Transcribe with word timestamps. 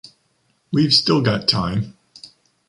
We’ve 0.73 0.91
still 0.91 1.21
got 1.21 1.47
time. 1.47 1.95